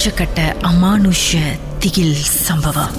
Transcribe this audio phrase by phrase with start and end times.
[0.00, 1.38] உச்சக்கட்ட அமானுஷ
[1.78, 2.94] திகில் சம்பவம்.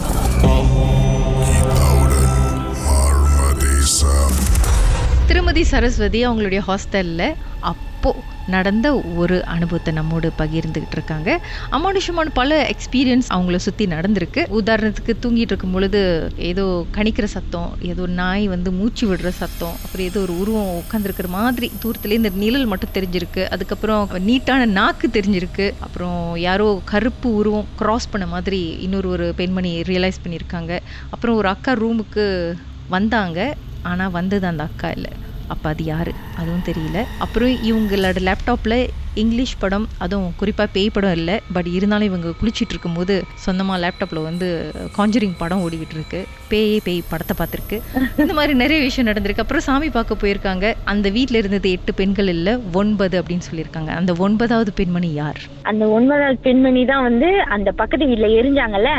[5.28, 8.21] திருமதி சரஸ்வதி அவங்களுடைய ஹாஸ்டலில் அப்போது
[8.54, 8.88] நடந்த
[9.21, 11.30] ஒரு அனுபவத்தை நம்மோடு பகிர்ந்துக்கிட்டு இருக்காங்க.
[11.78, 14.41] அமானுஷமான பல எக்ஸ்பீரியன்ஸ் அவங்கள சுற்றி நடந்திருக்கு.
[14.60, 16.02] உதாரணத்துக்கு தூங்கிட்டு இருக்கும் பொழுது
[16.50, 16.66] ஏதோ
[16.97, 22.21] கணிக்கிற சத்தம் ஏதோ நாய் வந்து மூச்சு விடுற சத்தம் அப்புறம் ஏதோ ஒரு உருவம் உட்காந்துருக்கிற மாதிரி தூரத்துலேயே
[22.21, 23.43] இந்த நிழல் மட்டும் தெரிஞ்சிருக்கு.
[23.55, 25.68] அதுக்கப்புறம் நீட்டான நாக்கு தெரிஞ்சிருக்கு.
[25.88, 30.73] அப்புறம் யாரோ கருப்பு உருவம் க்ராஸ் பண்ண மாதிரி இன்னொரு ஒரு பெண்மணி ரியலைஸ் பண்ணியிருக்காங்க.
[31.09, 32.25] அப்புறம் ஒரு அக்கா ரூமுக்கு
[32.89, 33.39] வந்தாங்க.
[33.81, 35.12] ஆனால் வந்தது அந்த அக்கா இல்லை.
[35.52, 36.11] அப்போ அது யார்?
[36.33, 36.97] அதுவும் தெரியல.
[37.17, 38.78] அப்புறம் இவங்களோட லேப்டாப்பில்
[39.22, 44.47] இங்கிலீஷ் படம் அதுவும் குறிப்பாக பேய் படம் இல்லை பட் இருந்தாலும் இவங்க குளிச்சிட்டு இருக்கும்போது சொந்தமாக லேப்டாப்பில் வந்து
[44.97, 46.22] காஞ்சரிங் படம் ஓடிக்கிட்டு இருக்கு.
[46.52, 47.78] பேயே பேய் படத்தை பார்த்துருக்கு.
[48.22, 49.44] இந்த மாதிரி நிறைய விஷயம் நடந்திருக்கு.
[49.45, 50.73] அப்புறம் சாமி பார்க்க போயிருக்காங்க.
[50.94, 53.92] அந்த வீட்டில் இருந்தது எட்டு பெண்கள் இல்லை ஒன்பது அப்படின்னு சொல்லியிருக்காங்க.
[54.02, 55.42] அந்த ஒன்பதாவது பெண்மணி யார்?
[55.72, 58.92] அந்த ஒன்பதாவது பெண்மணி தான் வந்து அந்த பக்கத்து வீட்ல எரிஞ்சாங்கல்ல?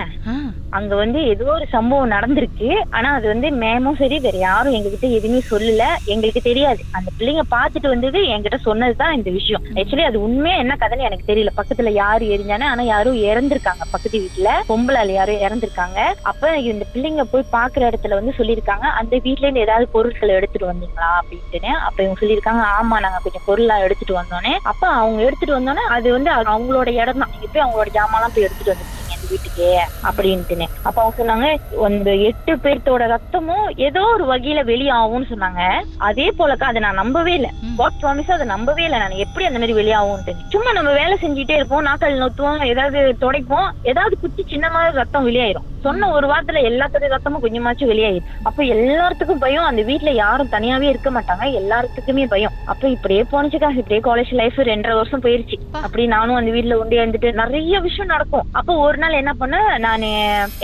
[0.78, 2.68] அங்க வந்து ஏதோ ஒரு சம்பவம் நடந்திருக்கு.
[2.96, 5.86] ஆனா அது வந்து மேமும் சரி வேற யாரும் எங்ககிட்ட எதுவுமே சொல்லல.
[6.12, 6.83] எங்களுக்கு தெரியாது.
[6.98, 9.64] அந்த பிள்ளைங்க பார்த்துட்டு வந்தது என்கிட்ட சொன்னதுதான் இந்த விஷயம்.
[9.78, 11.50] ஆக்சுவலி அது உண்மையா என்ன கதைன்னு எனக்கு தெரியல.
[11.58, 13.83] பக்கத்துல யாரு எரிஞ்சானே ஆனா யாரும் இறந்திருக்காங்க.
[13.92, 15.98] பக்கத்து வீட்டுல பொம்பளால யாரும் இறந்திருக்காங்க.
[16.22, 18.86] அப்ப இந்த பிள்ளைங்க போய் பாக்குற இடத்துல வந்து சொல்லியிருக்காங்க.
[19.00, 21.73] அந்த வீட்ல இருந்து ஏதாவது பொருட்களை எடுத்துட்டு வந்தீங்களா அப்படின்ட்டுன்னு.
[21.86, 24.55] அப்ப இவங்க சொல்லியிருக்காங்க ஆமா நாங்க கொஞ்சம் பொருளா எடுத்துட்டு வந்தோன்னே.
[24.64, 27.33] அப்ப அவங்க எடுத்துட்டு வந்தோன்னே அது வந்து அவங்களோட இடம் தான்.
[27.34, 28.89] நீங்க போய் அவங்களோட ஜாமான் போய் எடுத்துட்டு வந்து
[29.33, 29.69] வீட்டுக்கு
[30.08, 30.69] அப்படின்ட்டுன்னு.
[30.88, 31.48] அப்ப அவங்க சொன்னாங்க
[31.88, 35.62] அந்த எட்டு பேர்த்தோட ரத்தமும் ஏதோ ஒரு வகையில வெளியாகும்னு சொன்னாங்க.
[36.08, 37.50] அதே போலக்கா அதை நான் நம்பவே இல்லை.
[37.80, 39.20] வாட் ப்ராமிஸ் அதை நம்பவே இல்லை நான்.
[39.27, 40.34] எப்படி அந்த மாதிரி வெளியாகும்ட்டு.
[40.55, 45.69] சும்மா நம்ம வேலை செஞ்சுட்டே இருப்போம் நாக்கள் நொத்துவோம் ஏதாவது துடைப்போம் ஏதாவது குத்தி சின்னமா ரத்தம் வெளியாயிரும்.
[45.84, 48.11] சொன்ன ஒரு வாரத்துல எல்லாத்தோட ரத்தமும் கொஞ்சமாச்சும் வெளியாயிரும்
[48.44, 49.69] அப்ப எல்லாத்துக்கும் பயம்.
[49.70, 51.44] அந்த வீட்ல யாரும் தனியாவே இருக்க மாட்டாங்க.
[51.61, 52.55] எல்லாத்துக்குமே பயம்.
[52.72, 55.56] அப்ப இப்படியே போனுச்சுக்கா இப்படியே காலேஜ் லைஃப் ரெண்டரை வருஷம் போயிருச்சு.
[55.83, 58.47] அப்படி நானும் அந்த வீட்ல ஒண்டி வந்துட்டு நிறைய விஷயம் நடக்கும்.
[58.52, 59.56] அப்ப ஒரு நாள் என்ன பண்ண?
[59.86, 60.08] நானு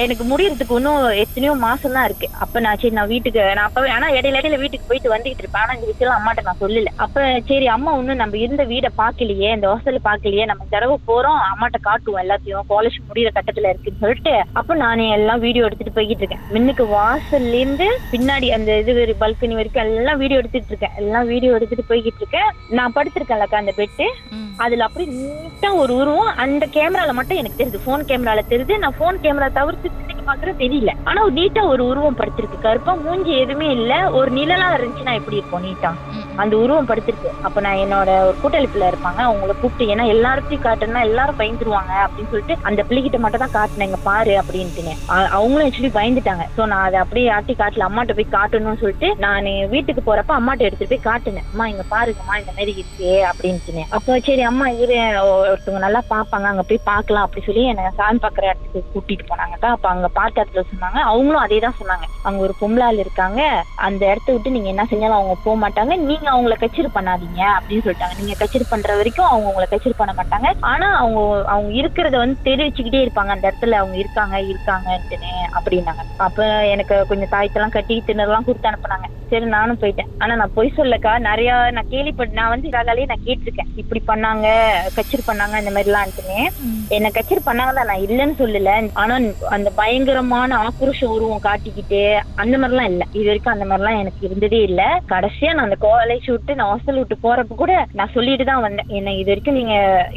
[0.05, 2.28] எனக்கு முடியறதுக்கு இன்னும் எத்தனையோ மாசம் தான் இருக்கு.
[2.38, 5.65] அப்ப நான் சரி நான் வீட்டுக்கு நான் அப்பவே ஆனா இடையில இடையில வீட்டுக்கு போயிட்டு வந்துகிட்டு இருப்பேன்.
[5.65, 6.92] ஆனா இந்த விஷயம் அம்மாட்ட நான் சொல்லல.
[6.98, 7.16] அப்ப
[7.50, 11.41] சரி அம்மா ஒண்ணும் நம்ம இருந்த வீடை பாக்கலையே இந்த ஹாஸ்டல் பாக்கலையே நம்ம தடவை போறோம்.
[11.50, 12.47] அம்மாட்ட காட்டுவோம் எல்லாத்தையும்.
[12.72, 16.44] காலேஜ் முடியிற கட்டத்துல இருக்குன்னு சொல்லிட்டு அப்ப நானே எல்லாம் வீடியோ எடுத்துட்டு போய்கிட்டு இருக்கேன்.
[16.50, 20.96] முன்னுக்கு வாசல்ல இருந்து பின்னாடி அந்த இது பல்கனி வரைக்கும் எல்லாம் வீடியோ எடுத்துட்டு இருக்கேன்.
[20.96, 22.50] எல்லாம் வீடியோ எடுத்துட்டு போய்கிட்டு இருக்கேன்.
[22.69, 24.08] நான் படுத்திருக்கேன்லக்கா அந்த பெட்டு.
[24.56, 26.36] அதுல அப்படி நீட்டா ஒரு உருவம்.
[26.36, 27.80] அந்த கேமரால மட்டும் எனக்கு தெரியுது.
[27.84, 28.78] போன் கேமரால தெரியுது.
[28.78, 30.92] நான் போன் கேமரா தவிர்த்து பாக்குறது தெரியல.
[31.04, 32.60] ஆனா நீட்டா ஒரு உருவம் படுத்திருக்கு.
[32.60, 34.10] கருப்பா மூஞ்சி எதுவுமே இல்ல.
[34.10, 35.92] ஒரு நிழலா இருந்துச்சுன்னா எப்படி இருக்கும் நீட்டா.
[36.43, 37.31] அந்த உருவம் படுத்திருக்கு.
[37.47, 42.56] அப்ப நான் என்னோட ஒரு கூட்டழிப்புல இருப்பாங்க அவங்கள கூப்பிட்டு ஏன்னா எல்லார்த்தையும் காட்டுனா எல்லாரும் பயந்துருவாங்க அப்படின்னு சொல்லிட்டு
[42.71, 44.94] அந்த பிள்ளைகிட்ட மட்டும் தான் காட்டினேன் இங்க பாரு அப்படின்ட்டுன்னு.
[45.38, 46.47] அவங்களும் ஆக்சுவலி பயந்துட்டாங்க.
[46.56, 47.87] சோ நான் அதை அப்படியே ஆட்டி காட்டல.
[47.88, 51.47] அம்மாட்ட போய் காட்டணும்னு சொல்லிட்டு நான் வீட்டுக்கு போறப்ப அம்மாட்ட எடுத்துட்டு போய் காட்டினேன்.
[51.53, 53.84] அம்மா இங்க பாருங்கம்மா இந்த மாதிரி இருக்கு அப்படின்ட்டுன்னு.
[53.98, 54.98] அப்போ சரி அம்மா இவரு
[55.50, 59.71] ஒருத்தவங்க நல்லா பாப்பாங்க அங்க போய் பார்க்கலாம் அப்படி சொல்லி என்ன சாமி பாக்குற இடத்துக்கு கூட்டிட்டு போனாங்கக்கா.
[59.77, 60.98] அப்ப அங்க பார்த்த இடத்துல சொன்னாங்க.
[61.12, 62.06] அவங்களும் அதே தான் சொன்னாங்க.
[62.28, 63.41] அங்க ஒரு பொம்பளால் இருக்காங்க.
[63.88, 65.94] அந்த இடத்த விட்டு நீங்க என்ன செஞ்சாலும் அவங்க போக மாட்டாங்க.
[66.09, 68.16] நீங்க அவங்கள கச்சிடு பண்ணாதீங்க அப்படின்னு சொல்லிட்டாங்க.
[68.19, 70.50] நீங்க கச்சேரி பண்ற வரைக்கும் அவங்க உங்களை கச்சிடு பண்ண மாட்டாங்க.
[70.61, 71.21] ஆனா அவங்க
[71.55, 73.34] அவங்க இருக்கிறத வந்து தெரிவிச்சுக்கிட்டே இருப்பாங்க.
[73.37, 76.05] அந்த இடத்துல அவங்க இருக்காங்க இருக்காங்கன்ட்டுன்னு அப்படின்னாங்க.
[76.16, 79.09] அப்ப எனக்கு கொஞ்சம் தாயத்தெல்லாம் கட்டி திணறலாம் கொடுத்து அனுப்புனாங்க.
[79.31, 80.11] சரி நானும் போயிட்டேன்.
[80.22, 81.12] ஆனா நான் பொய் சொல்லக்கா.
[81.28, 83.71] நிறைய நான் கேள்விப்பட்டு நான் வந்து இதாலே நான் கேட்டிருக்கேன்.
[83.83, 84.47] இப்படி பண்ணாங்க
[84.97, 86.39] கச்சேரி பண்ணாங்க இந்த மாதிரிலாம்ட்டுன்னு
[86.97, 88.72] என்ன கச்சேரி பண்ணாங்க நான் இல்லைன்னு சொல்லல.
[89.03, 89.15] ஆனா
[89.56, 92.00] அந்த பயங்கரமான ஆக்ரோஷ உருவம் காட்டிக்கிட்டு
[92.43, 93.05] அந்த மாதிரிலாம் இல்ல.
[93.19, 94.83] இது வரைக்கும் அந்த மாதிரிலாம் எனக்கு இருந்ததே இல்ல.
[95.12, 98.91] கடைசியா நான் அந்த காலேஜ் விட்டு நான் ஹாஸ்டல் விட்டு போறப்ப கூட நான் சொல்லிட்டு தான் வந்தேன்.
[98.99, 99.75] என்ன இது வரைக்கும் நீங்க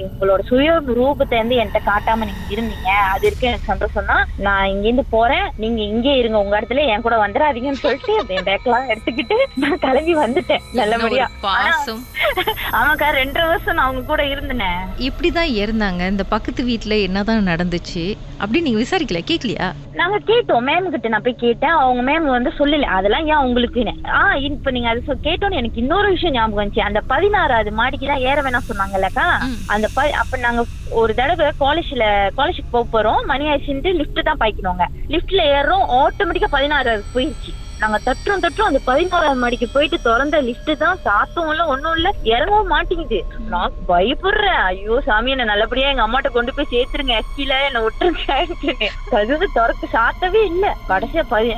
[0.08, 2.90] உங்களோட சுய ரூபத்தை வந்து என்கிட்ட காட்டாம நீங்க இருந்தீங்க.
[3.14, 5.48] அது வரைக்கும் எனக்கு சந்தோஷம் தான் நான் இங்க இருந்து போறேன்.
[5.66, 6.38] நீங்க இங்கே இருங்க.
[6.44, 11.26] உங்க இடத்துல என் கூட வந்துடாதீங்கன்னு சொல்லிட்டு என் பேக்கெல்லாம் எடுத்துக்கிட்டு நான் கிளம்பி வந்துட்டேன் நல்லபடியா.
[11.46, 12.02] பாசம்.
[12.80, 14.70] ஆமாக்கா ரெண்டரை வருஷம் நான் அவங்க கூட இருந்தேனே.
[15.08, 18.04] இப்படிதான் இருந்தாங்க இந்த பக்கத்து வீட்ல என்னதான் நடந்துச்சு?
[18.42, 19.68] அப்படின்னு நீங்க விசாரிக்கல கேக்கலையா?
[20.00, 20.66] நாங்க கேட்டோம்.
[20.70, 21.76] மேம் கிட்ட நான் போய் கேட்டேன்.
[21.84, 22.90] அவங்க மேம் வந்து சொல்லல.
[22.98, 23.96] அதெல்லாம் ஏன் உங்களுக்குன்னு.
[24.18, 26.88] ஆ இப்ப நீங்க அது கேட்டோன்னு எனக்கு இன்னொரு விஷயம் ஞாபகம் வந்துச்சு.
[26.90, 29.28] அந்த பதினாறாவது மாடிக்கு தான் ஏற வேணாம் சொன்னாங்கல்லக்கா.
[29.76, 29.88] அந்த
[30.24, 30.64] அப்ப நாங்க
[31.02, 32.06] ஒரு தடவை காலேஜ்ல
[32.38, 33.22] காலேஜுக்கு போக போறோம்.
[33.32, 35.86] மணி ஆயிடுச்சுட்டு லிஃப்ட் தான் பாய்க்கணுங்க லிஃப்ட்ல ஏறுறோம்.
[36.02, 37.52] ஆட்டோமேட்டிக்கா பதினாறாவது போயிடுச்சு
[37.82, 38.70] நாங்க தட்டுறோம் தட்டுறோம்.
[38.72, 41.00] அந்த பதினாறாவது மாடிக்கு போயிட்டு திறந்த லிஃப்ட் தான்.
[41.06, 42.10] சாத்தவும் இல்ல ஒண்ணும் இல்ல.
[42.34, 43.20] இறங்கவும் மாட்டேங்குது.
[43.54, 44.62] நான் பயப்படுறேன்.
[44.72, 47.16] ஐயோ சாமி என்ன நல்லபடியா எங்க அம்மாட்ட கொண்டு போய் சேர்த்துருங்க.
[47.22, 48.38] எஸ்கில என்ன விட்டுருங்க
[49.14, 50.66] கதவு திறக்க சாத்தவே இல்ல.
[50.92, 51.50] கடைசியா பதி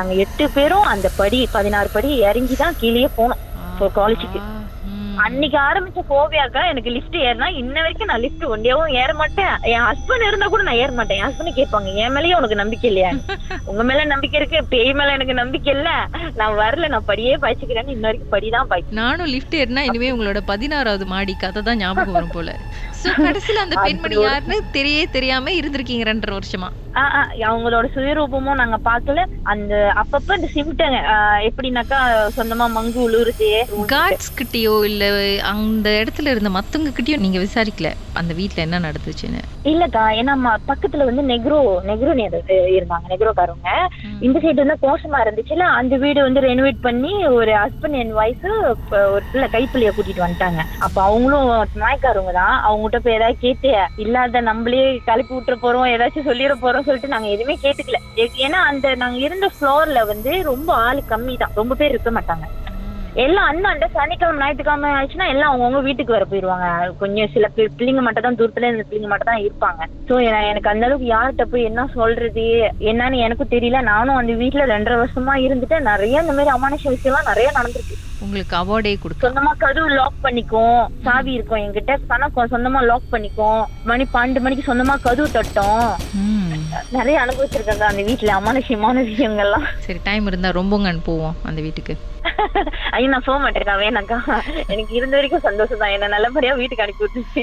[0.00, 3.42] நாங்க எட்டு பேரும் அந்த படி பதினாறு படி இறங்கி தான் கீழே போனோம்
[4.00, 4.40] காலேஜுக்கு.
[5.24, 9.54] அன்னைக்கு ஆரம்பிச்ச போவியாக்கா எனக்கு லிஃப்ட் ஏறினா இன்ன வரைக்கும் நான் லிஃப்ட் ஒண்டியாவும் ஏற மாட்டேன்.
[9.72, 11.18] என் ஹஸ்பண்ட் இருந்தா கூட நான் ஏற மாட்டேன்.
[11.18, 13.10] என் ஹஸ்பண்ட் கேட்பாங்க என் மேலயே உனக்கு நம்பிக்கை இல்லையா?
[13.70, 15.88] உங்க மேல நம்பிக்கை இருக்கு பேய் மேல எனக்கு நம்பிக்கை இல்ல.
[16.36, 21.06] நான் வரல நான் படியே பாய்ச்சிக்கிறேன்னு இன்ன வரைக்கும் படிதான் பாய்ச்சி நானும் லிஃப்ட் ஏறினா இனிமே உங்களோட பதினாறாவது
[21.06, 22.50] மாடி கதை தான் ஞாபகம் வரும் போல.
[23.02, 26.70] சோ கடைசில அந்த பெண்மணி யாருன்னு தெரிய தெரியாம இருந்திருக்கீங்க ரெண்டரை வருஷமா
[27.48, 29.22] அவங்களோட சுயரூபமும் நாங்க பார்க்கல.
[29.52, 29.72] அந்த
[30.02, 30.98] அப்பப்ப இந்த சிம்டங்க
[31.48, 31.98] எப்படின்னாக்கா
[32.36, 33.48] சொந்தமா மங்கு உழுவுறது.
[33.92, 35.08] கார்ட்ஸ் கிட்டயோ இல்ல
[35.50, 37.90] அந்த இடத்துல இருந்த மத்தவங்க கிட்டயோ நீங்க விசாரிக்கல?
[38.20, 39.42] அந்த வீட்ல என்ன நடந்துச்சுன்னு?
[39.72, 41.58] இல்லக்கா ஏன்னா பக்கத்துல வந்து நெக்ரோ
[41.90, 42.14] நெக்ரோ
[42.76, 43.70] இருந்தாங்க நெக்ரோக்காரவங்க.
[44.26, 48.48] இந்த சைடு வந்து கோஷமா இருந்துச்சுல அந்த வீடு வந்து ரெனோவேட் பண்ணி ஒரு ஹஸ்பண்ட் அண்ட் ஒய்ஃப்
[49.14, 50.62] ஒரு பிள்ளை கைப்பிள்ளைய கூட்டிட்டு வந்துட்டாங்க.
[50.88, 51.52] அப்ப அவங்களும்
[51.84, 52.56] நாய்க்காரவங்க தான்.
[52.70, 53.70] அவங்ககிட்ட போய் ஏதாவது கேட்டு
[54.04, 58.00] இல்லாத நம்மளே கிளப்பி விட்டுற போறோம் ஏதாச்சும் சொல்லிட போறோம் சொல்லிட்டு நாங்க எதுவுமே கேட்டுக்கல.
[58.46, 62.46] ஏன்னா அந்த நாங்க இருந்த ஃப்ளோர்ல வந்து ரொம்ப ஆள் கம்மி தான் ரொம்ப பேர் இருக்க மாட்டாங்க.
[63.24, 66.66] எல்லாம் அண்ணாண்ட சனிக்கிழமை ஞாயிற்றுக்கிழமை ஆயிடுச்சுன்னா எல்லாம் அவங்கவுங்க வீட்டுக்கு வர போயிருவாங்க.
[67.02, 70.16] கொஞ்சம் சில பிள்ளைங்க மட்டும் தான் தூரத்துல இந்த பிள்ளைங்க மட்டும் தான் இருப்பாங்க சோ
[70.50, 72.44] எனக்கு அந்த அளவுக்கு யார்கிட்ட போய் என்ன சொல்றது
[72.90, 73.80] என்னன்னு எனக்கும் தெரியல.
[73.92, 77.96] நானும் அந்த வீட்டுல ரெண்டரை வருஷமா இருந்துட்டு நிறைய இந்த மாதிரி அமானுஷ விஷயம்லாம் நிறைய நடந்திருக்கு.
[78.24, 81.92] உங்களுக்கு அவார்டே கொடுக்க சொந்தமா கதவு லாக் பண்ணிக்கும் சாவி இருக்கும் என்கிட்ட.
[82.10, 85.84] பணம் சொந்தமா லாக் பண்ணிக்கும் மணி பன்னெண்டு மணிக்கு சொந்தமா கதவு தட்டும்.
[86.96, 89.66] நிறைய அனுபவிச்சிருக்கேங்க அந்த வீட்டுல அமானுஷ்யமான விஷயங்கள்லாம்.
[89.86, 91.94] சரி டைம் இருந்தா ரொம்பங்கன்னு போவோம் அந்த வீட்டுக்கு.
[92.96, 94.18] ஐயோ நான் போக மாட்டேன்க்கா வேணாக்கா.
[94.72, 95.94] எனக்கு இருந்த வரைக்கும் சந்தோஷம் தான்.
[95.96, 97.42] என்ன நல்லபடியா வீட்டுக்கு அனுப்பி விட்டுருச்சு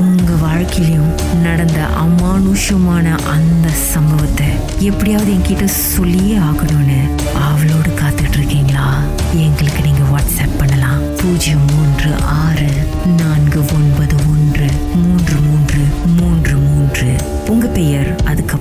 [0.00, 1.16] உங்க வாழ்க்கையிலும்
[1.48, 4.46] நடந்த அமானுஷமான அந்த சம்பவத்தை
[4.78, 6.98] எப்படியாவது என்கிட்ட சொல்லியே ஆகணும்னு
[7.48, 8.86] அவளோடு காத்துட்டு இருக்கீங்களா
[9.34, 11.00] எங்களுக்கு நீங்க வாட்ஸ்அப் பண்ணலாம்.
[11.16, 12.10] பூஜ்ஜியம் மூன்று
[12.42, 12.68] ஆறு
[13.16, 15.80] நான்கு ஒன்பது ஒன்று மூன்று மூன்று
[16.18, 17.10] மூன்று மூன்று.
[17.48, 18.47] உங்க பெயர் அதுக்கு